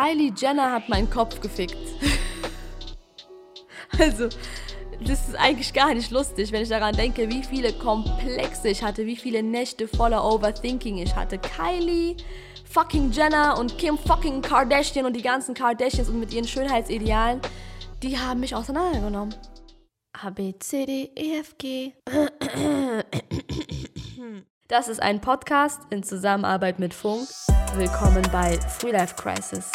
[0.00, 1.76] Kylie Jenner hat meinen Kopf gefickt.
[3.98, 4.28] also,
[5.04, 9.04] das ist eigentlich gar nicht lustig, wenn ich daran denke, wie viele Komplexe ich hatte,
[9.04, 11.38] wie viele Nächte voller Overthinking ich hatte.
[11.38, 12.16] Kylie
[12.70, 17.40] fucking Jenner und Kim fucking Kardashian und die ganzen Kardashians und mit ihren Schönheitsidealen,
[18.02, 19.34] die haben mich auseinandergenommen.
[20.12, 21.92] A, B, C, D, E, F, G.
[24.68, 27.28] Das ist ein Podcast in Zusammenarbeit mit Funk.
[27.74, 29.70] Willkommen bei Free Life Crisis.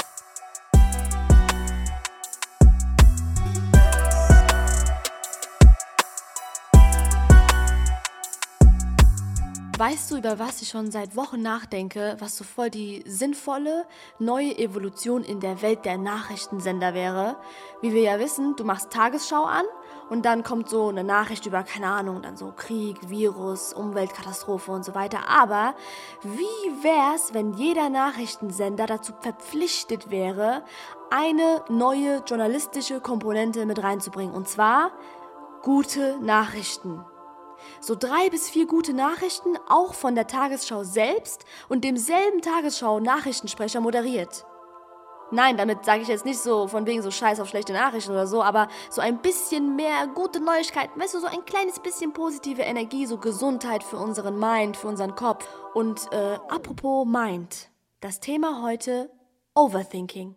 [9.78, 13.86] Weißt du, über was ich schon seit Wochen nachdenke, was so voll die sinnvolle
[14.20, 17.36] neue Evolution in der Welt der Nachrichtensender wäre?
[17.82, 19.66] Wie wir ja wissen, du machst Tagesschau an
[20.10, 24.86] und dann kommt so eine Nachricht über, keine Ahnung, dann so Krieg, Virus, Umweltkatastrophe und
[24.86, 25.28] so weiter.
[25.28, 25.76] Aber
[26.24, 30.64] wie wär's, wenn jeder Nachrichtensender dazu verpflichtet wäre,
[31.10, 34.34] eine neue journalistische Komponente mit reinzubringen?
[34.34, 34.92] Und zwar
[35.64, 37.04] gute Nachrichten.
[37.80, 44.46] So drei bis vier gute Nachrichten, auch von der Tagesschau selbst und demselben Tagesschau-Nachrichtensprecher moderiert.
[45.32, 48.28] Nein, damit sage ich jetzt nicht so von wegen so Scheiß auf schlechte Nachrichten oder
[48.28, 52.62] so, aber so ein bisschen mehr gute Neuigkeiten, weißt du, so ein kleines bisschen positive
[52.62, 55.48] Energie, so Gesundheit für unseren Mind, für unseren Kopf.
[55.74, 57.70] Und äh, apropos Mind,
[58.02, 59.10] das Thema heute
[59.56, 60.36] Overthinking.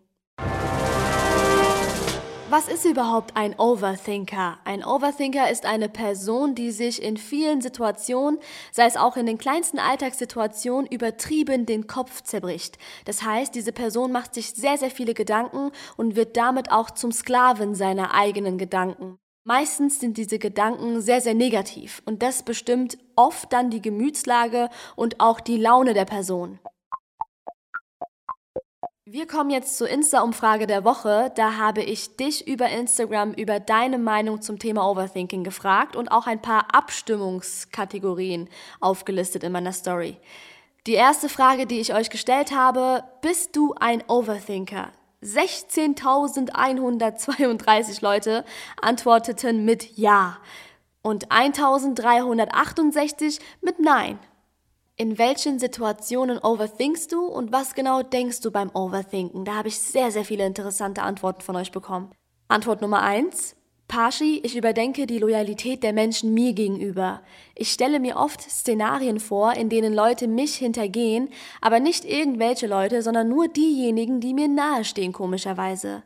[2.51, 4.57] Was ist überhaupt ein Overthinker?
[4.65, 8.39] Ein Overthinker ist eine Person, die sich in vielen Situationen,
[8.71, 12.79] sei es auch in den kleinsten Alltagssituationen, übertrieben den Kopf zerbricht.
[13.05, 17.11] Das heißt, diese Person macht sich sehr, sehr viele Gedanken und wird damit auch zum
[17.11, 19.19] Sklaven seiner eigenen Gedanken.
[19.43, 25.19] Meistens sind diese Gedanken sehr, sehr negativ und das bestimmt oft dann die Gemütslage und
[25.19, 26.57] auch die Laune der Person.
[29.11, 31.31] Wir kommen jetzt zur Insta-Umfrage der Woche.
[31.33, 36.27] Da habe ich dich über Instagram über deine Meinung zum Thema Overthinking gefragt und auch
[36.27, 38.47] ein paar Abstimmungskategorien
[38.79, 40.17] aufgelistet in meiner Story.
[40.85, 44.91] Die erste Frage, die ich euch gestellt habe, bist du ein Overthinker?
[45.23, 48.45] 16.132 Leute
[48.79, 50.37] antworteten mit Ja
[51.01, 54.19] und 1.368 mit Nein.
[55.01, 59.45] In welchen Situationen overthinkst du und was genau denkst du beim Overthinken?
[59.45, 62.11] Da habe ich sehr, sehr viele interessante Antworten von euch bekommen.
[62.49, 63.55] Antwort Nummer eins:
[63.87, 67.21] Pashi, ich überdenke die Loyalität der Menschen mir gegenüber.
[67.55, 71.29] Ich stelle mir oft Szenarien vor, in denen Leute mich hintergehen,
[71.61, 76.03] aber nicht irgendwelche Leute, sondern nur diejenigen, die mir nahestehen, komischerweise.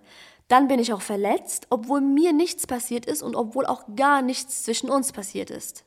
[0.49, 4.65] Dann bin ich auch verletzt, obwohl mir nichts passiert ist und obwohl auch gar nichts
[4.65, 5.83] zwischen uns passiert ist.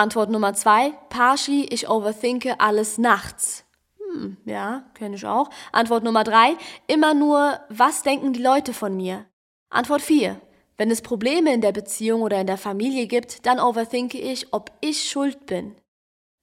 [0.00, 3.66] Antwort Nummer zwei, Parshi, ich overthinke alles nachts.
[3.98, 5.50] Hm, ja, kenne ich auch.
[5.72, 6.56] Antwort Nummer drei,
[6.86, 9.26] immer nur, was denken die Leute von mir?
[9.68, 10.40] Antwort vier,
[10.78, 14.72] wenn es Probleme in der Beziehung oder in der Familie gibt, dann overthinke ich, ob
[14.80, 15.76] ich schuld bin.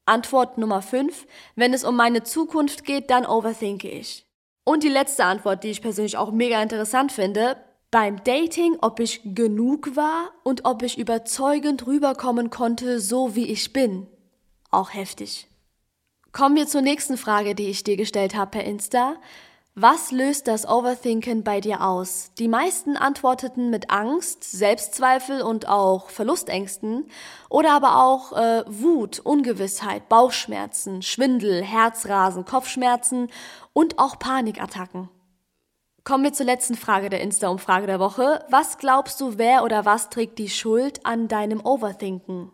[0.06, 1.26] Antwort Nummer fünf,
[1.56, 4.28] wenn es um meine Zukunft geht, dann overthinke ich.
[4.66, 7.58] Und die letzte Antwort, die ich persönlich auch mega interessant finde,
[7.92, 13.74] beim Dating, ob ich genug war und ob ich überzeugend rüberkommen konnte, so wie ich
[13.74, 14.08] bin.
[14.72, 15.48] Auch heftig.
[16.32, 19.16] Kommen wir zur nächsten Frage, die ich dir gestellt habe per Insta.
[19.80, 22.32] Was löst das Overthinken bei dir aus?
[22.40, 27.06] Die meisten antworteten mit Angst, Selbstzweifel und auch Verlustängsten
[27.48, 33.30] oder aber auch äh, Wut, Ungewissheit, Bauchschmerzen, Schwindel, Herzrasen, Kopfschmerzen
[33.74, 35.10] und auch Panikattacken.
[36.08, 38.42] Kommen wir zur letzten Frage der Insta-Umfrage der Woche.
[38.50, 42.50] Was glaubst du, wer oder was trägt die Schuld an deinem Overthinken?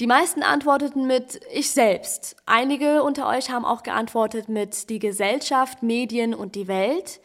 [0.00, 2.36] Die meisten antworteten mit ich selbst.
[2.44, 7.22] Einige unter euch haben auch geantwortet mit die Gesellschaft, Medien und die Welt.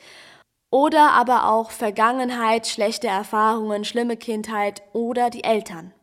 [0.70, 5.94] Oder aber auch Vergangenheit, schlechte Erfahrungen, schlimme Kindheit oder die Eltern.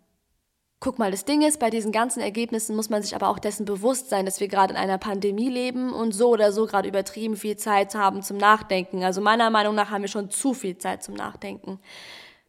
[0.81, 3.65] Guck mal, das Ding ist, bei diesen ganzen Ergebnissen muss man sich aber auch dessen
[3.65, 7.37] bewusst sein, dass wir gerade in einer Pandemie leben und so oder so gerade übertrieben
[7.37, 9.03] viel Zeit haben zum Nachdenken.
[9.03, 11.81] Also meiner Meinung nach haben wir schon zu viel Zeit zum Nachdenken.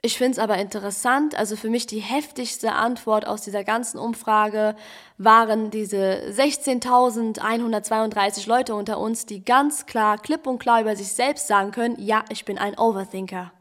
[0.04, 4.76] Ich finde es aber interessant, also für mich die heftigste Antwort aus dieser ganzen Umfrage
[5.18, 11.48] waren diese 16.132 Leute unter uns, die ganz klar, klipp und klar über sich selbst
[11.48, 13.52] sagen können, ja, ich bin ein Overthinker.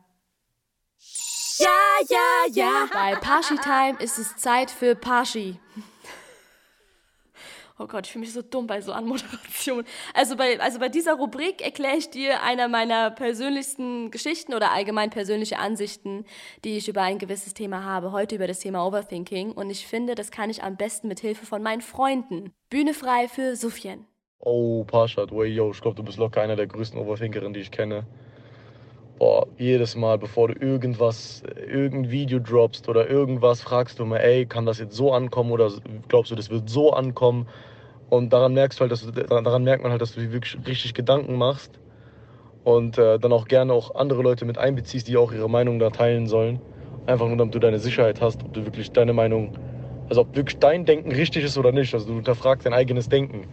[2.08, 2.16] Ja,
[2.52, 2.88] ja, ja.
[2.92, 5.58] Bei Parshi Time ist es Zeit für Parshi.
[7.80, 9.84] Oh Gott, ich fühle mich so dumm bei so Anmoderation.
[10.12, 15.10] Also bei, also bei dieser Rubrik erkläre ich dir einer meiner persönlichsten Geschichten oder allgemein
[15.10, 16.24] persönliche Ansichten,
[16.64, 18.10] die ich über ein gewisses Thema habe.
[18.10, 19.52] Heute über das Thema Overthinking.
[19.52, 22.52] Und ich finde, das kann ich am besten mit Hilfe von meinen Freunden.
[22.68, 24.06] Bühne frei für Sufjan.
[24.40, 27.70] Oh, Parshad, way, yo, ich glaube, du bist locker einer der größten Overthinkerinnen, die ich
[27.70, 28.06] kenne.
[29.18, 34.46] Boah, jedes Mal, bevor du irgendwas, irgendein Video droppst oder irgendwas, fragst du mal, ey,
[34.46, 35.72] kann das jetzt so ankommen oder
[36.06, 37.48] glaubst du, das wird so ankommen?
[38.10, 40.94] Und daran merkst halt, dass du, daran merkt man halt, dass du dir wirklich richtig
[40.94, 41.80] Gedanken machst
[42.64, 45.90] und äh, dann auch gerne auch andere Leute mit einbeziehst, die auch ihre Meinung da
[45.90, 46.62] teilen sollen.
[47.06, 49.52] Einfach nur, damit du deine Sicherheit hast, ob du wirklich deine Meinung,
[50.08, 51.94] also ob wirklich dein Denken richtig ist oder nicht.
[51.94, 53.48] Also du hinterfragst dein eigenes Denken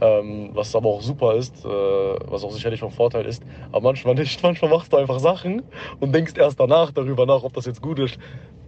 [0.00, 3.42] ähm, was aber auch super ist, äh, was auch sicherlich von Vorteil ist.
[3.72, 4.42] Aber manchmal nicht.
[4.42, 5.62] Manchmal machst du einfach Sachen
[6.00, 8.18] und denkst erst danach darüber nach, ob das jetzt gut ist.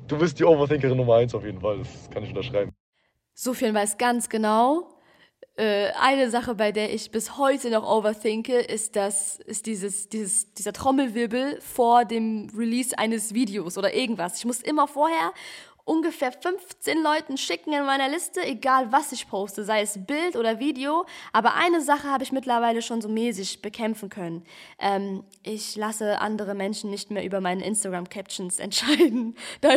[0.07, 2.73] Du bist die Overthinkerin Nummer eins auf jeden Fall, das kann ich unterschreiben.
[3.35, 4.89] Sofian weiß ganz genau.
[5.59, 10.55] Äh, eine Sache, bei der ich bis heute noch overthinke, ist, das, ist dieses, dieses,
[10.55, 14.39] dieser Trommelwirbel vor dem Release eines Videos oder irgendwas.
[14.39, 15.33] Ich muss immer vorher
[15.89, 20.61] ungefähr 15 Leuten schicken in meiner Liste, egal was ich poste, sei es Bild oder
[20.61, 21.07] Video.
[21.33, 24.45] Aber eine Sache habe ich mittlerweile schon so mäßig bekämpfen können.
[24.79, 29.35] Ähm, ich lasse andere Menschen nicht mehr über meine Instagram-Captions entscheiden.
[29.63, 29.71] Da,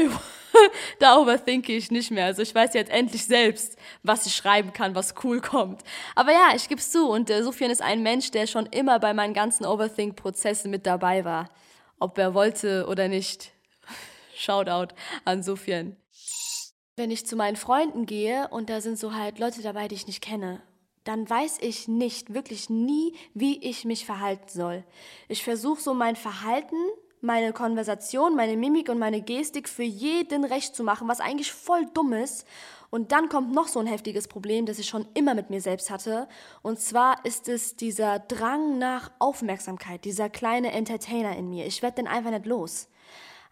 [0.99, 2.25] da overthinke ich nicht mehr.
[2.25, 5.81] Also ich weiß jetzt endlich selbst, was ich schreiben kann, was cool kommt.
[6.15, 7.07] Aber ja, ich gebe es zu.
[7.07, 11.23] Und äh, Sofian ist ein Mensch, der schon immer bei meinen ganzen Overthink-Prozessen mit dabei
[11.23, 11.49] war.
[11.99, 13.51] Ob er wollte oder nicht.
[14.35, 14.93] Shoutout
[15.23, 15.95] an Sofian.
[16.97, 20.07] Wenn ich zu meinen Freunden gehe und da sind so halt Leute dabei, die ich
[20.07, 20.61] nicht kenne,
[21.03, 24.83] dann weiß ich nicht, wirklich nie, wie ich mich verhalten soll.
[25.27, 26.75] Ich versuche so mein Verhalten,
[27.21, 31.85] meine Konversation, meine Mimik und meine Gestik für jeden recht zu machen, was eigentlich voll
[31.93, 32.45] dumm ist.
[32.89, 35.89] Und dann kommt noch so ein heftiges Problem, das ich schon immer mit mir selbst
[35.89, 36.27] hatte.
[36.61, 41.65] Und zwar ist es dieser Drang nach Aufmerksamkeit, dieser kleine Entertainer in mir.
[41.65, 42.89] Ich werde den einfach nicht los.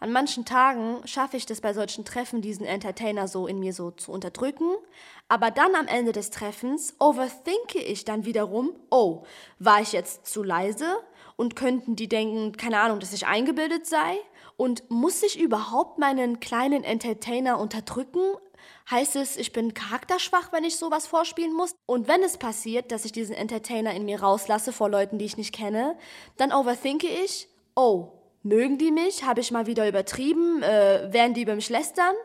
[0.01, 3.91] An manchen Tagen schaffe ich das bei solchen Treffen, diesen Entertainer so in mir so
[3.91, 4.69] zu unterdrücken.
[5.27, 9.23] Aber dann am Ende des Treffens overthinke ich dann wiederum, oh,
[9.59, 10.85] war ich jetzt zu leise?
[11.35, 14.17] Und könnten die denken, keine Ahnung, dass ich eingebildet sei?
[14.55, 18.21] Und muss ich überhaupt meinen kleinen Entertainer unterdrücken?
[18.89, 21.75] Heißt es, ich bin charakterschwach, wenn ich sowas vorspielen muss?
[21.85, 25.37] Und wenn es passiert, dass ich diesen Entertainer in mir rauslasse vor Leuten, die ich
[25.37, 25.97] nicht kenne,
[26.37, 29.25] dann overthinke ich, oh, Mögen die mich?
[29.25, 30.63] Habe ich mal wieder übertrieben?
[30.63, 32.15] Äh, werden die über mich lästern?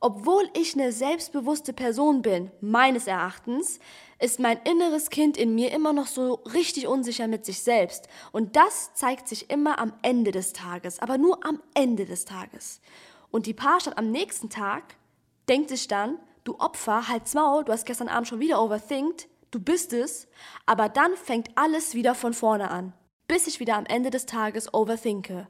[0.00, 3.78] Obwohl ich eine selbstbewusste Person bin, meines Erachtens,
[4.18, 8.08] ist mein inneres Kind in mir immer noch so richtig unsicher mit sich selbst.
[8.32, 12.80] Und das zeigt sich immer am Ende des Tages, aber nur am Ende des Tages.
[13.30, 14.96] Und die Paarstadt am nächsten Tag
[15.48, 19.60] denkt sich dann, du Opfer, halt's Maul, du hast gestern Abend schon wieder overthinkt, du
[19.60, 20.26] bist es,
[20.66, 22.92] aber dann fängt alles wieder von vorne an
[23.32, 25.48] bis ich wieder am Ende des Tages overthinke.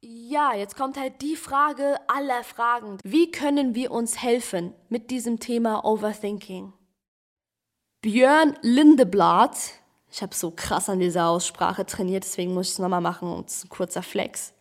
[0.00, 2.96] Ja, jetzt kommt halt die Frage aller Fragen.
[3.04, 6.72] Wie können wir uns helfen mit diesem Thema Overthinking?
[8.00, 9.58] Björn Lindeblad,
[10.10, 13.50] ich habe so krass an dieser Aussprache trainiert, deswegen muss ich es nochmal machen und
[13.50, 14.54] es ist ein kurzer Flex.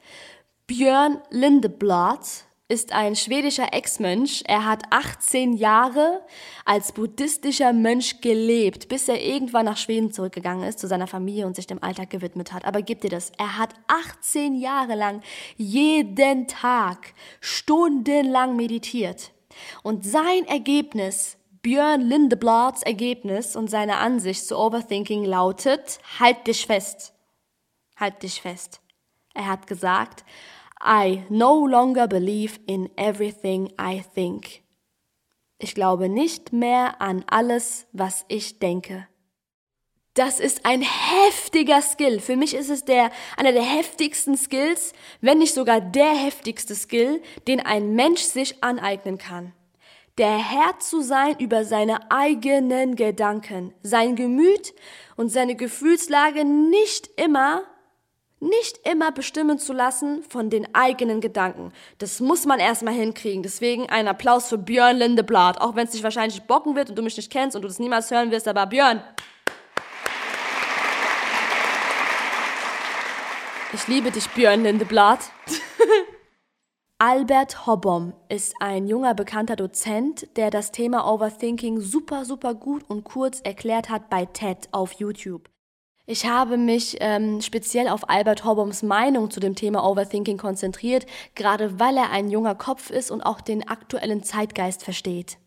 [0.67, 2.19] Björn Lindeblad
[2.69, 4.43] ist ein schwedischer Ex-Mönch.
[4.47, 6.25] Er hat 18 Jahre
[6.65, 11.55] als buddhistischer Mönch gelebt, bis er irgendwann nach Schweden zurückgegangen ist, zu seiner Familie und
[11.55, 12.65] sich dem Alltag gewidmet hat.
[12.65, 15.21] Aber gib dir das, er hat 18 Jahre lang
[15.57, 19.31] jeden Tag stundenlang meditiert.
[19.83, 27.13] Und sein Ergebnis, Björn Lindeblads Ergebnis und seine Ansicht zu Overthinking lautet, halt dich fest.
[27.97, 28.81] Halt dich fest.
[29.33, 30.23] Er hat gesagt,
[30.83, 34.63] I no longer believe in everything I think.
[35.57, 39.07] Ich glaube nicht mehr an alles, was ich denke.
[40.13, 42.19] Das ist ein heftiger Skill.
[42.19, 47.21] Für mich ist es der, einer der heftigsten Skills, wenn nicht sogar der heftigste Skill,
[47.47, 49.53] den ein Mensch sich aneignen kann.
[50.19, 54.75] Der Herr zu sein über seine eigenen Gedanken, sein Gemüt
[55.15, 57.63] und seine Gefühlslage nicht immer
[58.43, 61.71] nicht immer bestimmen zu lassen von den eigenen Gedanken.
[61.97, 63.43] Das muss man erstmal hinkriegen.
[63.43, 65.61] Deswegen ein Applaus für Björn Lindeblad.
[65.61, 67.79] Auch wenn es dich wahrscheinlich bocken wird und du mich nicht kennst und du das
[67.79, 69.01] niemals hören wirst, aber Björn.
[73.73, 75.19] Ich liebe dich, Björn Lindeblad.
[76.99, 83.03] Albert Hobbom ist ein junger bekannter Dozent, der das Thema Overthinking super, super gut und
[83.03, 85.52] kurz erklärt hat bei TED auf YouTube.
[86.05, 91.79] Ich habe mich ähm, speziell auf Albert Hobboms Meinung zu dem Thema Overthinking konzentriert, gerade
[91.79, 95.37] weil er ein junger Kopf ist und auch den aktuellen Zeitgeist versteht.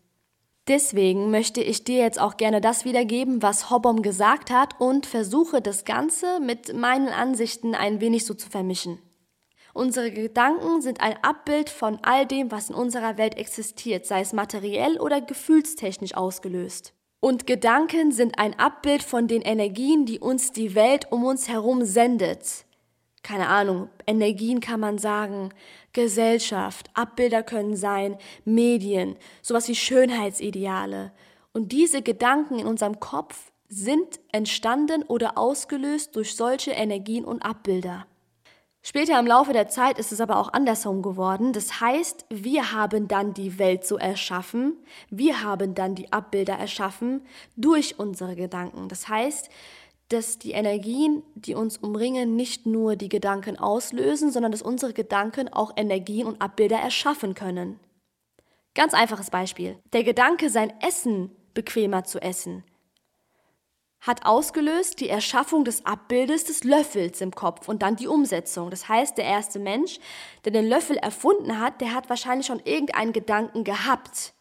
[0.67, 5.61] Deswegen möchte ich dir jetzt auch gerne das wiedergeben, was Hobbom gesagt hat und versuche
[5.61, 8.99] das Ganze mit meinen Ansichten ein wenig so zu vermischen.
[9.75, 14.33] Unsere Gedanken sind ein Abbild von all dem, was in unserer Welt existiert, sei es
[14.33, 16.93] materiell oder gefühlstechnisch ausgelöst.
[17.19, 21.83] Und Gedanken sind ein Abbild von den Energien, die uns die Welt um uns herum
[21.83, 22.65] sendet.
[23.23, 25.49] Keine Ahnung, Energien kann man sagen,
[25.93, 31.11] Gesellschaft, Abbilder können sein, Medien, sowas wie Schönheitsideale.
[31.53, 38.05] Und diese Gedanken in unserem Kopf sind entstanden oder ausgelöst durch solche Energien und Abbilder.
[38.87, 41.51] Später im Laufe der Zeit ist es aber auch andersherum geworden.
[41.51, 44.77] Das heißt, wir haben dann die Welt so erschaffen,
[45.09, 47.19] wir haben dann die Abbilder erschaffen
[47.57, 48.87] durch unsere Gedanken.
[48.87, 49.49] Das heißt,
[50.07, 55.49] dass die Energien, die uns umringen, nicht nur die Gedanken auslösen, sondern dass unsere Gedanken
[55.51, 57.81] auch Energien und Abbilder erschaffen können.
[58.73, 59.77] Ganz einfaches Beispiel.
[59.91, 62.63] Der Gedanke, sein Essen bequemer zu essen,
[63.99, 68.69] hat ausgelöst die Erschaffung des Abbildes des Löffels im Kopf und dann die Umsetzung.
[68.69, 69.99] Das heißt, der erste Mensch,
[70.45, 74.33] der den Löffel erfunden hat, der hat wahrscheinlich schon irgendeinen Gedanken gehabt.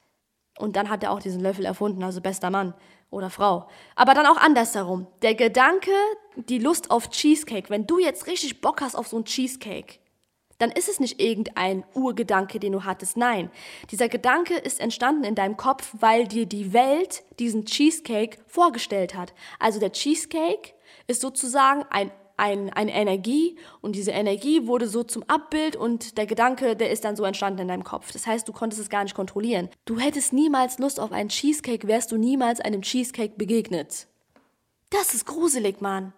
[0.59, 2.75] Und dann hat er auch diesen Löffel erfunden, also bester Mann
[3.11, 3.69] oder Frau.
[3.95, 5.07] Aber dann auch andersherum.
[5.23, 5.93] Der Gedanke,
[6.37, 9.99] die Lust auf Cheesecake, wenn du jetzt richtig Bock hast auf so einen Cheesecake,
[10.59, 13.17] dann ist es nicht irgendein Urgedanke, den du hattest.
[13.17, 13.51] Nein,
[13.91, 19.35] dieser Gedanke ist entstanden in deinem Kopf, weil dir die Welt diesen Cheesecake vorgestellt hat.
[19.59, 20.73] Also der Cheesecake
[21.07, 26.27] ist sozusagen ein, ein, eine Energie und diese Energie wurde so zum Abbild und der
[26.27, 28.13] Gedanke, der ist dann so entstanden in deinem Kopf.
[28.13, 29.69] Das heißt, du konntest es gar nicht kontrollieren.
[29.85, 34.07] Du hättest niemals Lust auf einen Cheesecake, wärst du niemals einem Cheesecake begegnet.
[34.91, 36.13] Das ist gruselig, Mann.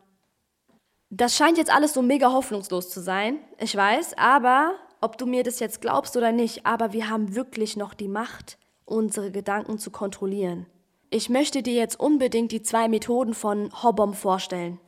[1.11, 5.43] Das scheint jetzt alles so mega hoffnungslos zu sein, ich weiß, aber ob du mir
[5.43, 9.91] das jetzt glaubst oder nicht, aber wir haben wirklich noch die Macht, unsere Gedanken zu
[9.91, 10.67] kontrollieren.
[11.09, 14.79] Ich möchte dir jetzt unbedingt die zwei Methoden von Hobbom vorstellen.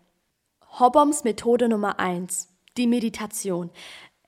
[0.78, 3.70] Hobboms Methode Nummer eins: die Meditation.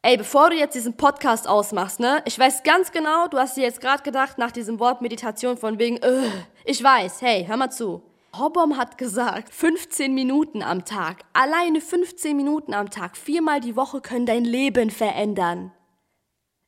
[0.00, 2.22] Ey, bevor du jetzt diesen Podcast ausmachst, ne?
[2.24, 5.78] Ich weiß ganz genau, du hast dir jetzt gerade gedacht nach diesem Wort Meditation von
[5.78, 6.30] wegen, äh,
[6.64, 8.02] ich weiß, hey, hör mal zu.
[8.34, 14.00] Hobbom hat gesagt, 15 Minuten am Tag, alleine 15 Minuten am Tag, viermal die Woche
[14.00, 15.70] können dein Leben verändern.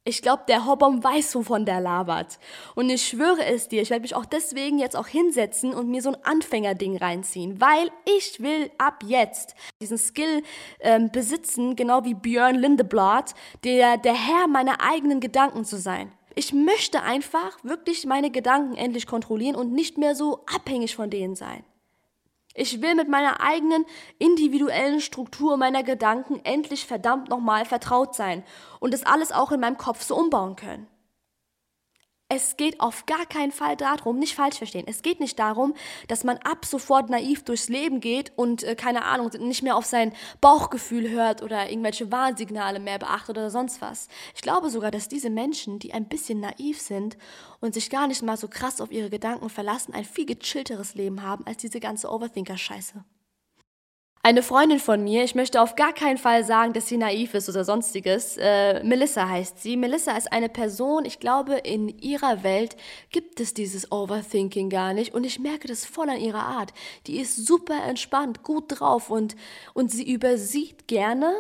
[0.07, 2.39] Ich glaube, der Hobbom weiß, wovon der labert.
[2.75, 6.03] Und ich schwöre es dir, ich werde mich auch deswegen jetzt auch hinsetzen und mir
[6.03, 10.43] so ein Anfängerding reinziehen, weil ich will ab jetzt diesen Skill
[10.81, 16.13] ähm, besitzen, genau wie Björn Lindeblad, der, der Herr meiner eigenen Gedanken zu sein.
[16.35, 21.37] Ich möchte einfach wirklich meine Gedanken endlich kontrollieren und nicht mehr so abhängig von denen
[21.37, 21.65] sein.
[22.57, 23.85] Ich will mit meiner eigenen
[24.19, 28.45] individuellen Struktur meiner Gedanken endlich verdammt nochmal vertraut sein
[28.79, 30.87] und das alles auch in meinem Kopf so umbauen können.
[32.37, 35.73] Es geht auf gar keinen Fall darum, nicht falsch verstehen, es geht nicht darum,
[36.09, 39.85] dass man ab sofort naiv durchs Leben geht und, äh, keine Ahnung, nicht mehr auf
[39.85, 44.09] sein Bauchgefühl hört oder irgendwelche Warnsignale mehr beachtet oder sonst was.
[44.35, 47.17] Ich glaube sogar, dass diese Menschen, die ein bisschen naiv sind
[47.61, 51.23] und sich gar nicht mal so krass auf ihre Gedanken verlassen, ein viel gechillteres Leben
[51.23, 53.05] haben als diese ganze Overthinker-Scheiße.
[54.27, 57.51] Eine Freundin von mir, ich möchte auf gar keinen Fall sagen, dass sie naiv ist
[57.51, 58.39] oder sonstiges.
[58.39, 59.77] Äh, Melissa heißt sie.
[59.77, 62.75] Melissa ist eine Person, ich glaube, in ihrer Welt
[63.11, 65.13] gibt es dieses Overthinking gar nicht.
[65.13, 66.73] Und ich merke das voll an ihrer Art.
[67.07, 69.37] Die ist super entspannt, gut drauf und,
[69.75, 71.35] und sie übersieht gerne,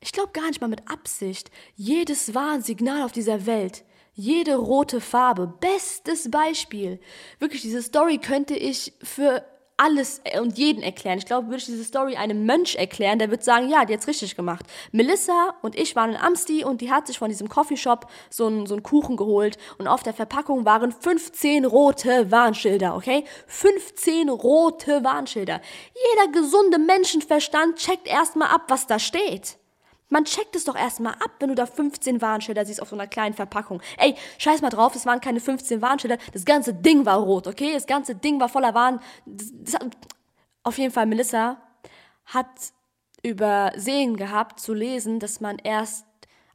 [0.00, 3.84] ich glaube gar nicht mal mit Absicht, jedes Warnsignal auf dieser Welt.
[4.14, 6.98] Jede rote Farbe, bestes Beispiel.
[7.40, 9.44] Wirklich, diese Story könnte ich für
[9.76, 11.18] alles äh, und jeden erklären.
[11.18, 14.06] Ich glaube, würde ich diese Story einem Mönch erklären, der wird sagen, ja, die hat's
[14.06, 14.64] richtig gemacht.
[14.92, 18.66] Melissa und ich waren in Amsti und die hat sich von diesem Coffeeshop so einen,
[18.66, 23.24] so einen Kuchen geholt und auf der Verpackung waren 15 rote Warnschilder, okay?
[23.46, 25.60] 15 rote Warnschilder.
[25.94, 29.58] Jeder gesunde Menschenverstand checkt erstmal ab, was da steht.
[30.12, 33.06] Man checkt es doch erstmal ab, wenn du da 15 Warnschilder siehst auf so einer
[33.06, 33.80] kleinen Verpackung.
[33.96, 37.72] Ey, scheiß mal drauf, es waren keine 15 Warnschilder, das ganze Ding war rot, okay?
[37.72, 39.00] Das ganze Ding war voller Warn.
[39.24, 39.76] Das, das,
[40.64, 41.56] auf jeden Fall, Melissa
[42.26, 42.46] hat
[43.22, 46.04] übersehen gehabt zu lesen, dass man erst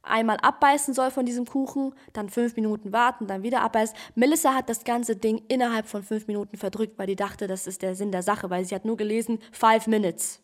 [0.04, 3.96] einmal abbeißen soll von diesem Kuchen, dann fünf Minuten warten, dann wieder abbeißen.
[4.14, 7.82] Melissa hat das ganze Ding innerhalb von fünf Minuten verdrückt, weil die dachte, das ist
[7.82, 10.42] der Sinn der Sache, weil sie hat nur gelesen, five minutes.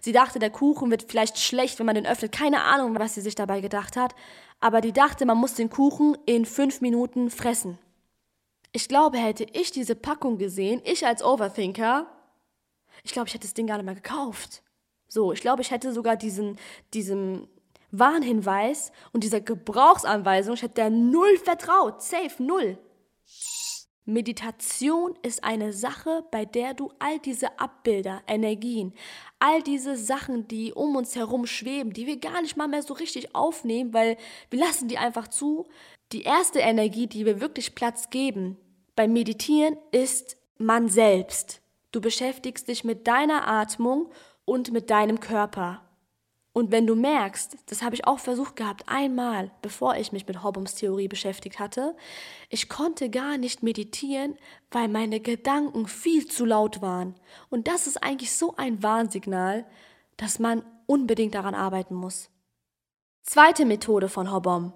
[0.00, 2.32] Sie dachte, der Kuchen wird vielleicht schlecht, wenn man den öffnet.
[2.32, 4.14] Keine Ahnung, was sie sich dabei gedacht hat.
[4.60, 7.78] Aber die dachte, man muss den Kuchen in fünf Minuten fressen.
[8.72, 12.06] Ich glaube, hätte ich diese Packung gesehen, ich als Overthinker,
[13.02, 14.62] ich glaube, ich hätte das Ding gar nicht mehr gekauft.
[15.06, 16.58] So, ich glaube, ich hätte sogar diesen,
[16.92, 17.46] diesem
[17.92, 22.02] Warnhinweis und dieser Gebrauchsanweisung, ich hätte der null vertraut.
[22.02, 22.78] Safe, null.
[24.06, 28.92] Meditation ist eine Sache, bei der du all diese Abbilder, Energien,
[29.38, 32.92] all diese Sachen, die um uns herum schweben, die wir gar nicht mal mehr so
[32.92, 34.18] richtig aufnehmen, weil
[34.50, 35.66] wir lassen die einfach zu.
[36.12, 38.58] Die erste Energie, die wir wirklich Platz geben
[38.94, 41.62] beim Meditieren, ist man selbst.
[41.90, 44.10] Du beschäftigst dich mit deiner Atmung
[44.44, 45.80] und mit deinem Körper.
[46.54, 50.44] Und wenn du merkst, das habe ich auch versucht gehabt, einmal, bevor ich mich mit
[50.44, 51.96] Hobbums Theorie beschäftigt hatte,
[52.48, 54.38] ich konnte gar nicht meditieren,
[54.70, 57.16] weil meine Gedanken viel zu laut waren.
[57.50, 59.66] Und das ist eigentlich so ein Warnsignal,
[60.16, 62.30] dass man unbedingt daran arbeiten muss.
[63.24, 64.72] Zweite Methode von Hobbom.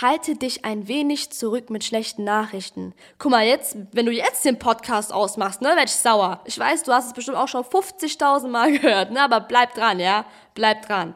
[0.00, 2.94] Halte dich ein wenig zurück mit schlechten Nachrichten.
[3.18, 6.40] Guck mal, jetzt, wenn du jetzt den Podcast ausmachst, ne, werd ich sauer.
[6.46, 10.00] Ich weiß, du hast es bestimmt auch schon 50.000 Mal gehört, ne, aber bleib dran,
[10.00, 10.24] ja?
[10.54, 11.14] Bleib dran.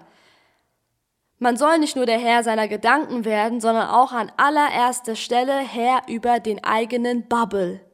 [1.39, 6.03] Man soll nicht nur der Herr seiner Gedanken werden, sondern auch an allererster Stelle Herr
[6.09, 7.86] über den eigenen Bubble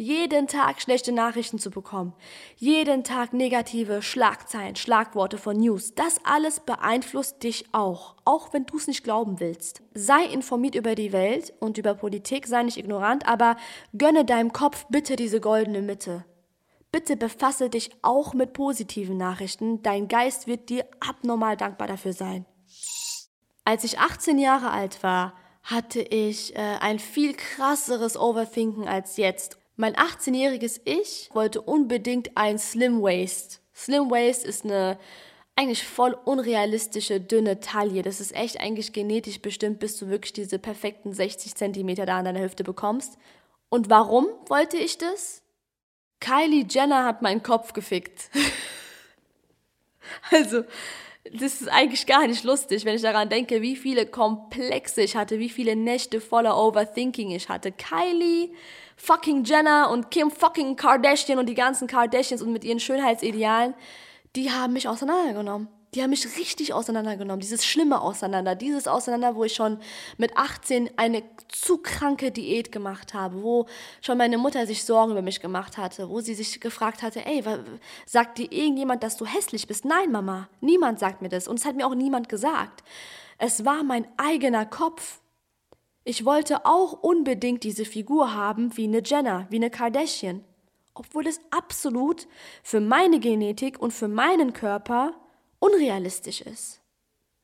[0.00, 2.14] jeden Tag schlechte Nachrichten zu bekommen,
[2.56, 8.78] jeden Tag negative Schlagzeilen, Schlagworte von News, das alles beeinflusst dich auch, auch wenn du
[8.78, 9.82] es nicht glauben willst.
[9.92, 13.56] Sei informiert über die Welt und über Politik, sei nicht ignorant, aber
[13.96, 16.24] gönne deinem Kopf bitte diese goldene Mitte.
[16.90, 22.46] Bitte befasse dich auch mit positiven Nachrichten, dein Geist wird dir abnormal dankbar dafür sein.
[23.66, 29.59] Als ich 18 Jahre alt war, hatte ich äh, ein viel krasseres Overthinken als jetzt
[29.80, 33.62] mein 18-jähriges Ich wollte unbedingt ein Slim Waist.
[33.74, 34.98] Slim Waist ist eine
[35.56, 38.02] eigentlich voll unrealistische, dünne Taille.
[38.02, 42.26] Das ist echt eigentlich genetisch bestimmt, bis du wirklich diese perfekten 60 Zentimeter da an
[42.26, 43.16] deiner Hüfte bekommst.
[43.70, 45.42] Und warum wollte ich das?
[46.20, 48.30] Kylie Jenner hat meinen Kopf gefickt.
[50.30, 50.64] also,
[51.24, 55.38] das ist eigentlich gar nicht lustig, wenn ich daran denke, wie viele Komplexe ich hatte,
[55.38, 57.72] wie viele Nächte voller Overthinking ich hatte.
[57.72, 58.50] Kylie
[58.96, 63.74] fucking Jenner und Kim fucking Kardashian und die ganzen Kardashians und mit ihren Schönheitsidealen,
[64.34, 65.68] die haben mich auseinandergenommen.
[65.94, 67.40] Die haben mich richtig auseinandergenommen.
[67.40, 68.54] Dieses schlimme Auseinander.
[68.54, 69.78] Dieses Auseinander, wo ich schon
[70.18, 73.42] mit 18 eine zu kranke Diät gemacht habe.
[73.42, 73.66] Wo
[74.00, 76.08] schon meine Mutter sich Sorgen über mich gemacht hatte.
[76.08, 77.42] Wo sie sich gefragt hatte, ey,
[78.06, 79.84] sagt dir irgendjemand, dass du hässlich bist?
[79.84, 80.48] Nein, Mama.
[80.60, 81.48] Niemand sagt mir das.
[81.48, 82.84] Und es hat mir auch niemand gesagt.
[83.38, 85.20] Es war mein eigener Kopf.
[86.04, 90.44] Ich wollte auch unbedingt diese Figur haben wie eine Jenner, wie eine Kardashian,
[90.94, 92.26] obwohl es absolut
[92.62, 95.14] für meine Genetik und für meinen Körper
[95.60, 96.80] unrealistisch ist.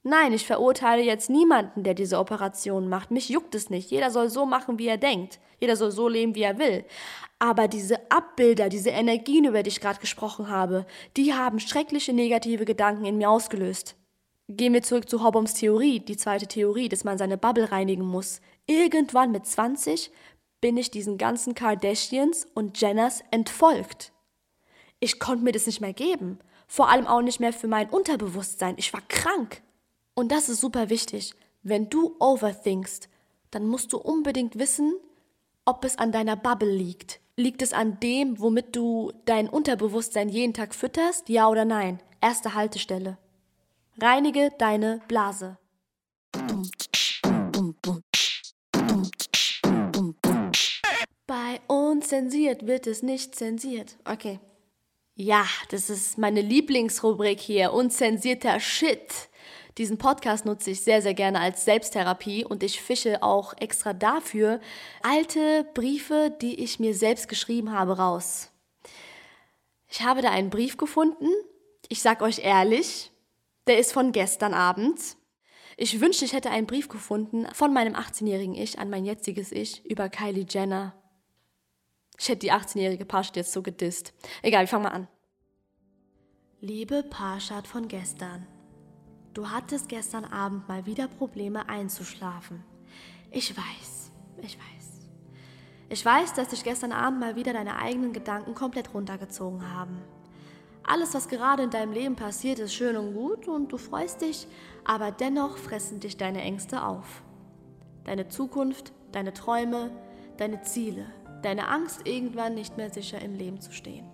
[0.03, 3.11] Nein, ich verurteile jetzt niemanden, der diese Operation macht.
[3.11, 3.91] Mich juckt es nicht.
[3.91, 5.41] Jeder soll so machen, wie er denkt.
[5.59, 6.85] Jeder soll so leben, wie er will.
[7.41, 12.65] Aber diese Abbilder, diese Energien, über die ich gerade gesprochen habe, die haben schreckliche negative
[12.65, 13.97] Gedanken in mir ausgelöst.
[14.49, 18.41] Gehen wir zurück zu Hobboms Theorie, die zweite Theorie, dass man seine Bubble reinigen muss.
[18.67, 20.13] Irgendwann mit 20
[20.61, 24.13] bin ich diesen ganzen Kardashians und Jenners entfolgt.
[25.01, 26.39] Ich konnte mir das nicht mehr geben.
[26.67, 28.75] Vor allem auch nicht mehr für mein Unterbewusstsein.
[28.77, 29.63] Ich war krank.
[30.15, 31.35] Und das ist super wichtig.
[31.63, 33.09] Wenn du overthinkst,
[33.51, 34.95] dann musst du unbedingt wissen,
[35.65, 37.21] ob es an deiner Bubble liegt.
[37.37, 41.29] Liegt es an dem, womit du dein Unterbewusstsein jeden Tag fütterst?
[41.29, 42.01] Ja oder nein?
[42.21, 43.19] Erste Haltestelle.
[44.01, 45.59] Reinige deine Blase.
[51.27, 53.97] Bei unzensiert wird es nicht zensiert.
[54.05, 54.39] Okay.
[55.19, 57.73] Ja, das ist meine Lieblingsrubrik hier.
[57.73, 59.31] Unzensierter Shit.
[59.79, 64.61] Diesen Podcast nutze ich sehr, sehr gerne als Selbsttherapie und ich fische auch extra dafür
[65.03, 68.51] alte Briefe, die ich mir selbst geschrieben habe, raus.
[69.89, 71.31] Ich habe da einen Brief gefunden.
[71.89, 73.11] Ich sag euch ehrlich,
[73.67, 75.01] der ist von gestern Abend.
[75.79, 79.83] Ich wünschte, ich hätte einen Brief gefunden von meinem 18-jährigen Ich an mein jetziges Ich
[79.87, 80.95] über Kylie Jenner.
[82.19, 84.15] Ich hätte die 18-jährige Parshad jetzt so gedisst.
[84.43, 85.09] Egal, wir fangen mal an.
[86.61, 88.47] Liebe Parshad von gestern.
[89.35, 92.65] Du hattest gestern Abend mal wieder Probleme einzuschlafen.
[93.31, 94.87] Ich weiß, ich weiß.
[95.89, 100.03] Ich weiß, dass dich gestern Abend mal wieder deine eigenen Gedanken komplett runtergezogen haben.
[100.83, 104.47] Alles, was gerade in deinem Leben passiert, ist schön und gut und du freust dich,
[104.85, 107.23] aber dennoch fressen dich deine Ängste auf.
[108.05, 109.91] Deine Zukunft, deine Träume,
[110.39, 111.07] deine Ziele,
[111.43, 114.07] Deine Angst, irgendwann nicht mehr sicher im Leben zu stehen.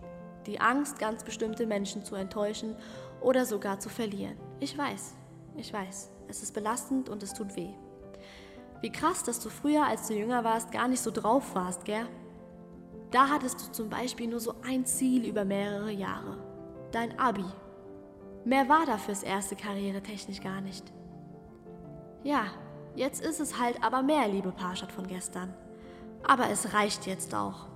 [0.47, 2.77] Die Angst, ganz bestimmte Menschen zu enttäuschen
[3.21, 4.37] oder sogar zu verlieren.
[4.61, 5.15] Ich weiß,
[5.57, 7.75] ich weiß, es ist belastend und es tut weh.
[8.81, 12.07] Wie krass, dass du früher, als du jünger warst, gar nicht so drauf warst, gell?
[13.13, 16.39] Da hattest du zum Beispiel nur so ein Ziel über mehrere Jahre.
[16.91, 17.45] Dein Abi.
[18.45, 20.93] Mehr war da fürs erste Karriere technisch gar nicht.
[22.25, 22.47] Ja,
[22.97, 25.55] jetzt ist es halt aber mehr, liebe Parshad von gestern.
[26.25, 27.67] Aber es reicht jetzt auch.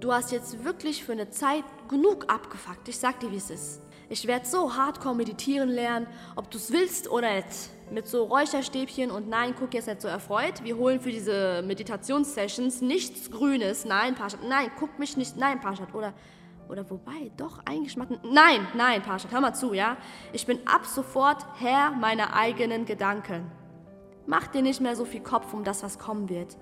[0.00, 2.88] Du hast jetzt wirklich für eine Zeit genug abgefuckt.
[2.88, 3.82] Ich sag dir, wie es ist.
[4.08, 7.70] Ich werde so hardcore meditieren lernen, ob du es willst oder nicht.
[7.92, 10.64] Mit so Räucherstäbchen und nein, guck jetzt nicht so erfreut.
[10.64, 13.84] Wir holen für diese Meditationssessions nichts Grünes.
[13.84, 15.36] Nein, Parshad, nein, guck mich nicht.
[15.36, 15.94] Nein, Parshad.
[15.94, 16.12] Oder,
[16.68, 18.18] oder wobei, doch, eigentlich machen.
[18.24, 19.96] Nein, nein, Parshad, hör mal zu, ja?
[20.32, 23.52] Ich bin ab sofort Herr meiner eigenen Gedanken.
[24.26, 26.56] Mach dir nicht mehr so viel Kopf um das, was kommen wird.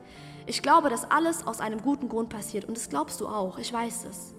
[0.49, 3.71] Ich glaube, dass alles aus einem guten Grund passiert und das glaubst du auch, ich
[3.71, 4.35] weiß es.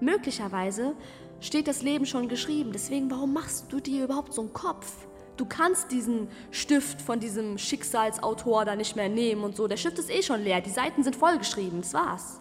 [0.00, 0.96] Möglicherweise
[1.40, 5.06] steht das Leben schon geschrieben, deswegen warum machst du dir überhaupt so einen Kopf?
[5.36, 9.68] Du kannst diesen Stift von diesem Schicksalsautor da nicht mehr nehmen und so.
[9.68, 12.40] Der Stift ist eh schon leer, die Seiten sind vollgeschrieben, das war's.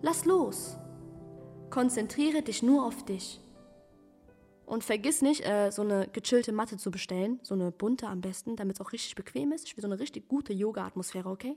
[0.00, 0.76] Lass los.
[1.70, 3.40] Konzentriere dich nur auf dich.
[4.64, 8.54] Und vergiss nicht, äh, so eine gechillte Matte zu bestellen, so eine bunte am besten,
[8.54, 9.66] damit es auch richtig bequem ist.
[9.66, 11.56] Ich will so eine richtig gute Yoga-Atmosphäre, okay?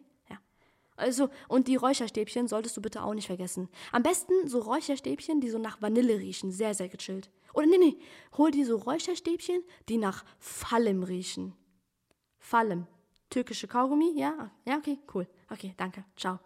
[0.99, 3.69] Also, und die Räucherstäbchen solltest du bitte auch nicht vergessen.
[3.91, 6.51] Am besten so Räucherstäbchen, die so nach Vanille riechen.
[6.51, 7.31] Sehr, sehr gechillt.
[7.53, 7.97] Oder nee, nee,
[8.37, 11.55] hol dir so Räucherstäbchen, die nach Fallem riechen.
[12.37, 12.87] Fallem.
[13.29, 14.51] Türkische Kaugummi, ja?
[14.65, 15.27] Ja, okay, cool.
[15.49, 16.03] Okay, danke.
[16.15, 16.39] Ciao.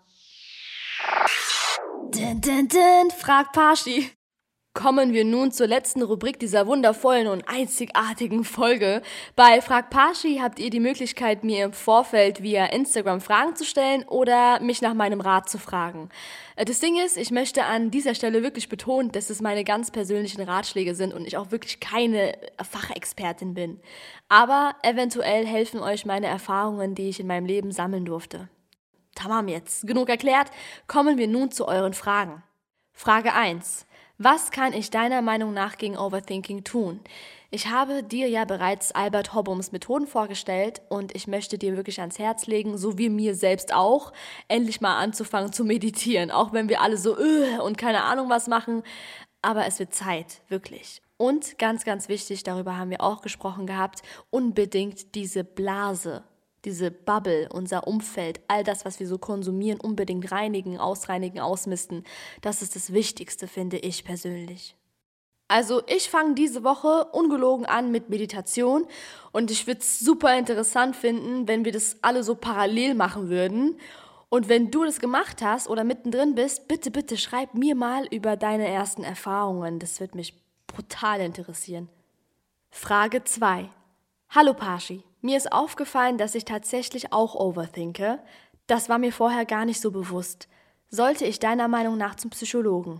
[2.11, 4.11] Dun, dun, dun, fragt Pashi.
[4.73, 9.03] Kommen wir nun zur letzten Rubrik dieser wundervollen und einzigartigen Folge.
[9.35, 14.03] Bei Frag Pashi habt ihr die Möglichkeit, mir im Vorfeld via Instagram Fragen zu stellen
[14.05, 16.09] oder mich nach meinem Rat zu fragen.
[16.55, 19.91] Äh, das Ding ist, ich möchte an dieser Stelle wirklich betonen, dass es meine ganz
[19.91, 23.79] persönlichen Ratschläge sind und ich auch wirklich keine Fachexpertin bin.
[24.27, 28.49] Aber eventuell helfen euch meine Erfahrungen, die ich in meinem Leben sammeln durfte.
[29.13, 29.85] Tamam jetzt.
[29.85, 30.49] Genug erklärt.
[30.87, 32.41] Kommen wir nun zu euren Fragen.
[32.91, 33.85] Frage 1.
[34.19, 36.99] Was kann ich deiner Meinung nach gegen Overthinking tun?
[37.49, 42.19] Ich habe dir ja bereits Albert Hobbums Methoden vorgestellt und ich möchte dir wirklich ans
[42.19, 44.13] Herz legen, so wie mir selbst auch,
[44.47, 46.31] endlich mal anzufangen zu meditieren.
[46.31, 48.83] Auch wenn wir alle so öh und keine Ahnung was machen,
[49.41, 51.01] aber es wird Zeit, wirklich.
[51.17, 56.23] Und ganz, ganz wichtig, darüber haben wir auch gesprochen gehabt, unbedingt diese Blase
[56.65, 62.03] diese Bubble, unser Umfeld, all das, was wir so konsumieren, unbedingt reinigen, ausreinigen, ausmisten.
[62.41, 64.75] Das ist das Wichtigste, finde ich persönlich.
[65.47, 68.87] Also ich fange diese Woche ungelogen an mit Meditation
[69.31, 73.77] und ich würde es super interessant finden, wenn wir das alle so parallel machen würden.
[74.29, 78.35] Und wenn du das gemacht hast oder mittendrin bist, bitte, bitte schreib mir mal über
[78.35, 79.77] deine ersten Erfahrungen.
[79.77, 80.33] Das wird mich
[80.65, 81.87] brutal interessieren.
[82.71, 83.69] Frage 2.
[84.29, 85.03] Hallo Pashi.
[85.25, 88.19] Mir ist aufgefallen, dass ich tatsächlich auch overthinke.
[88.67, 90.49] Das war mir vorher gar nicht so bewusst.
[90.89, 92.99] Sollte ich deiner Meinung nach zum Psychologen?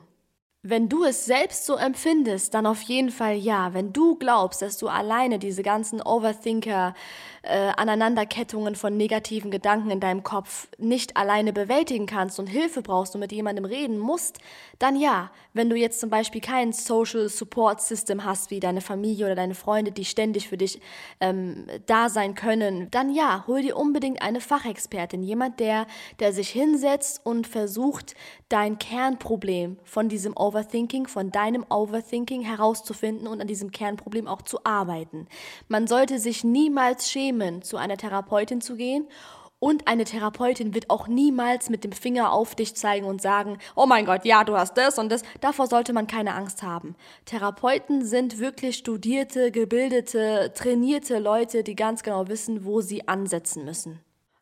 [0.62, 3.74] Wenn du es selbst so empfindest, dann auf jeden Fall ja.
[3.74, 6.94] Wenn du glaubst, dass du alleine diese ganzen Overthinker,
[7.44, 13.16] äh, Aneinanderkettungen von negativen Gedanken in deinem Kopf nicht alleine bewältigen kannst und Hilfe brauchst
[13.16, 14.40] und mit jemandem reden musst,
[14.80, 15.30] dann ja.
[15.52, 19.56] Wenn du jetzt zum Beispiel kein Social Support System hast, wie deine Familie oder deine
[19.56, 20.80] Freunde, die ständig für dich
[21.20, 25.86] ähm, da sein können, dann ja, hol dir unbedingt eine Fachexpertin, jemand, der,
[26.20, 28.16] der sich hinsetzt und versucht,
[28.48, 34.64] dein Kernproblem von diesem Overthinking, von deinem Overthinking herauszufinden und an diesem Kernproblem auch zu
[34.64, 35.28] arbeiten.
[35.68, 39.08] Man sollte sich niemals schämen, zu einer Therapeutin zu gehen
[39.64, 43.86] und eine Therapeutin wird auch niemals mit dem Finger auf dich zeigen und sagen, oh
[43.86, 45.22] mein Gott, ja, du hast das und das.
[45.40, 46.98] Davor sollte man keine Angst haben.
[47.24, 54.02] Therapeuten sind wirklich studierte, gebildete, trainierte Leute, die ganz genau wissen, wo sie ansetzen müssen.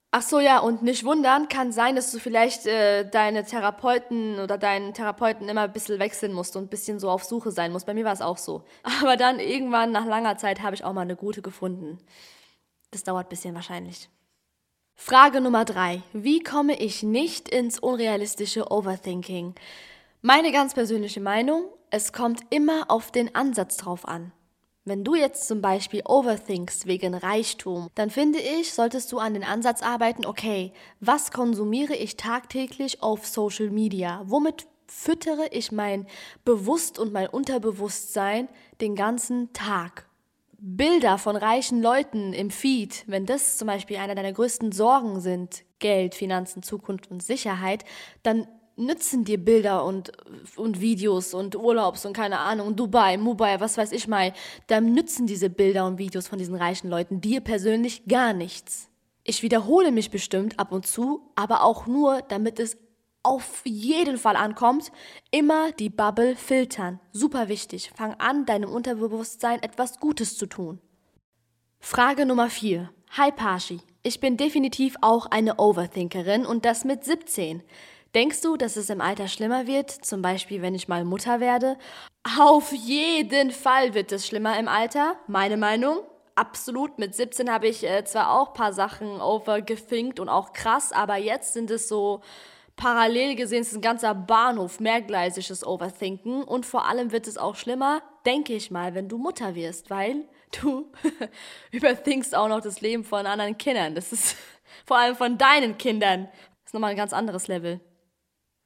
[0.09, 4.57] Ach so, ja, und nicht wundern, kann sein, dass du vielleicht äh, deine Therapeuten oder
[4.57, 7.85] deinen Therapeuten immer ein bisschen wechseln musst und ein bisschen so auf Suche sein musst.
[7.85, 8.63] Bei mir war es auch so.
[9.03, 11.99] Aber dann irgendwann, nach langer Zeit, habe ich auch mal eine gute gefunden.
[12.91, 14.09] Das dauert ein bisschen wahrscheinlich.
[14.95, 16.03] Frage Nummer drei.
[16.13, 19.55] Wie komme ich nicht ins unrealistische Overthinking?
[20.21, 24.31] Meine ganz persönliche Meinung, es kommt immer auf den Ansatz drauf an.
[24.83, 29.43] Wenn du jetzt zum Beispiel overthinkst wegen Reichtum, dann finde ich, solltest du an den
[29.43, 34.21] Ansatz arbeiten, okay, was konsumiere ich tagtäglich auf Social Media?
[34.25, 36.07] Womit füttere ich mein
[36.45, 38.49] Bewusst- und mein Unterbewusstsein
[38.81, 40.07] den ganzen Tag?
[40.63, 45.63] Bilder von reichen Leuten im Feed, wenn das zum Beispiel einer deiner größten Sorgen sind,
[45.79, 47.83] Geld, Finanzen, Zukunft und Sicherheit,
[48.21, 50.11] dann nützen dir Bilder und,
[50.55, 54.33] und Videos und Urlaubs und keine Ahnung, Dubai, Mumbai, was weiß ich mal,
[54.67, 58.87] dann nützen diese Bilder und Videos von diesen reichen Leuten dir persönlich gar nichts.
[59.23, 62.77] Ich wiederhole mich bestimmt ab und zu, aber auch nur, damit es
[63.23, 64.91] auf jeden Fall ankommt,
[65.29, 66.99] immer die Bubble filtern.
[67.11, 67.91] Super wichtig.
[67.95, 70.79] Fang an, deinem Unterbewusstsein etwas Gutes zu tun.
[71.79, 72.89] Frage Nummer 4.
[73.17, 73.81] Hi Pashi.
[74.03, 77.61] Ich bin definitiv auch eine Overthinkerin und das mit 17.
[78.15, 81.77] Denkst du, dass es im Alter schlimmer wird, zum Beispiel wenn ich mal Mutter werde?
[82.39, 85.99] Auf jeden Fall wird es schlimmer im Alter, meine Meinung.
[86.35, 86.97] Absolut.
[86.97, 91.17] Mit 17 habe ich äh, zwar auch ein paar Sachen overgethinkt und auch krass, aber
[91.17, 92.21] jetzt sind es so
[92.81, 97.55] parallel gesehen, es ist ein ganzer Bahnhof, mehrgleisiges Overthinken und vor allem wird es auch
[97.55, 100.27] schlimmer, denke ich mal, wenn du Mutter wirst, weil
[100.59, 100.91] du
[101.71, 103.93] überthinkst auch noch das Leben von anderen Kindern.
[103.93, 104.35] Das ist
[104.85, 106.25] vor allem von deinen Kindern.
[106.25, 107.79] Das ist nochmal ein ganz anderes Level.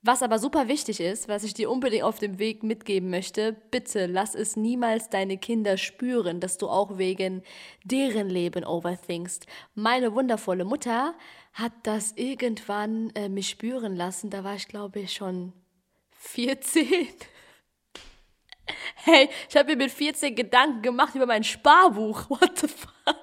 [0.02, 4.06] Was aber super wichtig ist, was ich dir unbedingt auf dem Weg mitgeben möchte, bitte
[4.06, 7.42] lass es niemals deine Kinder spüren, dass du auch wegen
[7.84, 9.48] deren Leben overthinkst.
[9.74, 11.16] Meine wundervolle Mutter
[11.56, 15.54] hat das irgendwann äh, mich spüren lassen, da war ich glaube ich schon
[16.12, 17.08] 14.
[18.96, 22.30] hey, ich habe mir mit 14 Gedanken gemacht über mein Sparbuch.
[22.30, 23.16] What the fuck?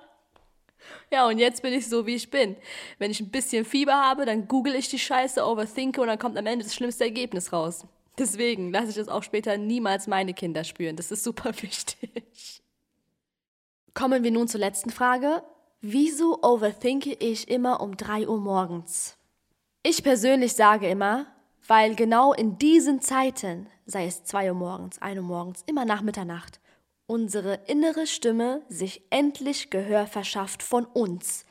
[1.11, 2.57] Ja, und jetzt bin ich so, wie ich bin.
[2.99, 6.39] Wenn ich ein bisschen Fieber habe, dann google ich die Scheiße, overthinke und dann kommt
[6.39, 7.87] am Ende das schlimmste Ergebnis raus.
[8.17, 10.97] Deswegen lasse ich das auch später niemals meine Kinder spüren.
[10.97, 12.63] Das ist super wichtig.
[13.93, 15.43] Kommen wir nun zur letzten Frage.
[15.85, 19.17] Wieso overthinke ich immer um 3 Uhr morgens?
[19.83, 21.27] Ich persönlich sage immer,
[21.67, 26.03] weil genau in diesen Zeiten, sei es 2 Uhr morgens, 1 Uhr morgens, immer nach
[26.03, 26.61] Mitternacht,
[27.09, 31.47] unsere innere Stimme sich endlich Gehör verschafft von uns.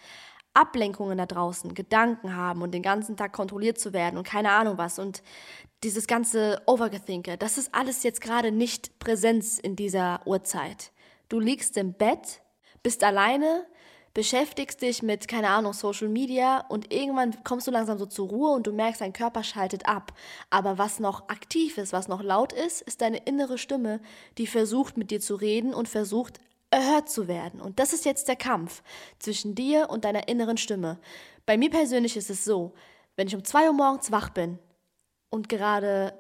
[0.53, 4.77] Ablenkungen da draußen, Gedanken haben und den ganzen Tag kontrolliert zu werden und keine Ahnung
[4.77, 5.23] was und
[5.83, 10.93] dieses ganze Overgethinke, das ist alles jetzt gerade nicht Präsenz in dieser Uhrzeit.
[11.27, 12.41] Du liegst im Bett,
[12.81, 13.65] bist alleine,
[14.13, 18.51] beschäftigst dich mit, keine Ahnung, Social Media und irgendwann kommst du langsam so zur Ruhe
[18.51, 20.13] und du merkst, dein Körper schaltet ab.
[20.49, 24.01] Aber was noch aktiv ist, was noch laut ist, ist deine innere Stimme,
[24.37, 26.39] die versucht mit dir zu reden und versucht
[26.71, 27.61] erhört zu werden.
[27.61, 28.81] Und das ist jetzt der Kampf
[29.19, 30.99] zwischen dir und deiner inneren Stimme.
[31.45, 32.73] Bei mir persönlich ist es so,
[33.15, 34.57] wenn ich um zwei Uhr morgens wach bin
[35.29, 36.13] und gerade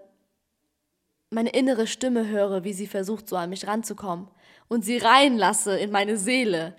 [1.29, 4.27] meine innere Stimme höre, wie sie versucht, so an mich ranzukommen
[4.67, 6.75] und sie reinlasse in meine Seele,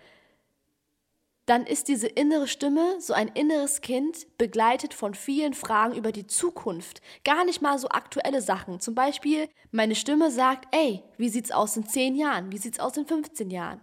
[1.53, 6.27] dann ist diese innere Stimme so ein inneres Kind, begleitet von vielen Fragen über die
[6.27, 7.03] Zukunft.
[7.25, 8.81] Gar nicht mal so aktuelle Sachen.
[8.81, 12.51] Zum Beispiel, meine Stimme sagt, ey, wie sieht's aus in 10 Jahren?
[12.53, 13.83] Wie sieht's aus in 15 Jahren?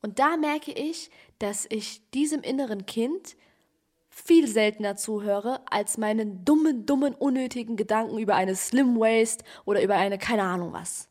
[0.00, 1.10] Und da merke ich,
[1.40, 3.34] dass ich diesem inneren Kind
[4.08, 9.96] viel seltener zuhöre als meinen dummen, dummen, unnötigen Gedanken über eine Slim Waist oder über
[9.96, 11.08] eine keine Ahnung was.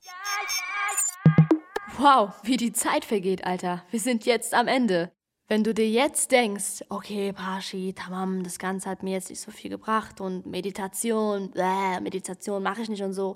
[1.98, 3.84] Wow, wie die Zeit vergeht, Alter.
[3.90, 5.12] Wir sind jetzt am Ende.
[5.52, 9.52] Wenn du dir jetzt denkst, okay, Pashi, tamam, das Ganze hat mir jetzt nicht so
[9.52, 13.36] viel gebracht und Meditation, äh, Meditation mache ich nicht und so,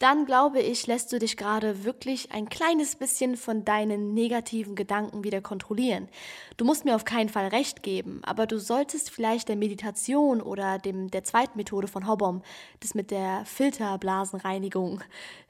[0.00, 5.22] dann glaube ich, lässt du dich gerade wirklich ein kleines bisschen von deinen negativen Gedanken
[5.22, 6.08] wieder kontrollieren.
[6.56, 10.80] Du musst mir auf keinen Fall recht geben, aber du solltest vielleicht der Meditation oder
[10.80, 12.42] dem, der zweiten Methode von Hobom,
[12.80, 15.00] das mit der Filterblasenreinigung,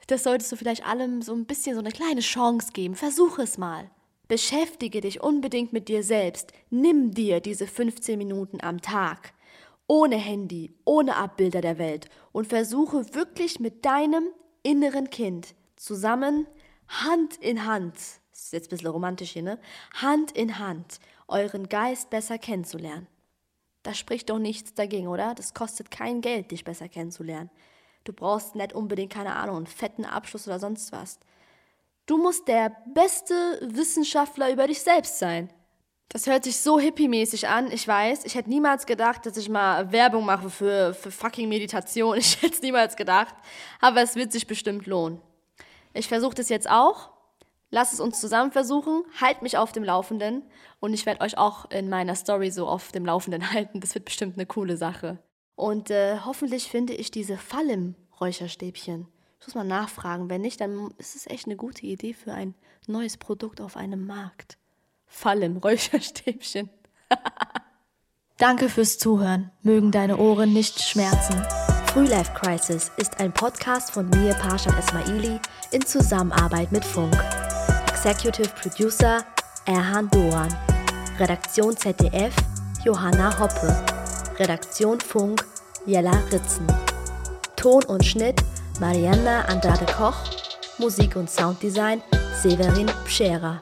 [0.05, 2.93] das solltest du vielleicht allem so ein bisschen so eine kleine Chance geben.
[2.93, 3.89] Versuche es mal.
[4.27, 6.51] Beschäftige dich unbedingt mit dir selbst.
[6.69, 9.33] Nimm dir diese 15 Minuten am Tag.
[9.87, 14.29] Ohne Handy, ohne Abbilder der Welt und versuche wirklich mit deinem
[14.63, 16.45] inneren Kind zusammen
[16.89, 19.59] Hand in Hand, das ist jetzt ein bisschen romantisch hier, ne?
[19.93, 23.07] Hand in Hand euren Geist besser kennenzulernen.
[23.83, 25.33] Da spricht doch nichts dagegen, oder?
[25.35, 27.49] Das kostet kein Geld, dich besser kennenzulernen.
[28.03, 31.19] Du brauchst nicht unbedingt, keine Ahnung, einen fetten Abschluss oder sonst was.
[32.07, 35.51] Du musst der beste Wissenschaftler über dich selbst sein.
[36.07, 38.23] Das hört sich so hippie-mäßig an, ich weiß.
[38.23, 42.17] Ich hätte niemals gedacht, dass ich mal Werbung mache für, für fucking Meditation.
[42.17, 43.35] Ich hätte es niemals gedacht.
[43.81, 45.21] Aber es wird sich bestimmt lohnen.
[45.93, 47.11] Ich versuche das jetzt auch.
[47.71, 49.03] Lass es uns zusammen versuchen.
[49.19, 50.43] Halt mich auf dem Laufenden.
[50.79, 53.81] Und ich werde euch auch in meiner Story so auf dem Laufenden halten.
[53.81, 55.17] Das wird bestimmt eine coole Sache.
[55.55, 59.07] Und äh, hoffentlich finde ich diese Fallen-Räucherstäbchen.
[59.39, 60.29] Ich muss mal nachfragen.
[60.29, 62.55] Wenn nicht, dann ist es echt eine gute Idee für ein
[62.87, 64.57] neues Produkt auf einem Markt.
[65.05, 66.69] Fallen, Räucherstäbchen.
[68.37, 69.51] Danke fürs Zuhören.
[69.61, 71.43] Mögen deine Ohren nicht schmerzen.
[71.87, 75.39] Frühlife Crisis ist ein Podcast von mir, Parshat Esmaili,
[75.71, 77.15] in Zusammenarbeit mit Funk.
[77.87, 79.25] Executive Producer
[79.65, 80.55] Erhan Doan.
[81.17, 82.35] Redaktion ZDF
[82.85, 83.75] Johanna Hoppe.
[84.37, 85.43] Redaktion Funk
[85.85, 86.67] Jella Ritzen.
[87.55, 88.43] Ton und Schnitt
[88.79, 90.17] Marianna Andrade Koch,
[90.77, 92.01] Musik und Sounddesign
[92.41, 93.59] Severin Pschera.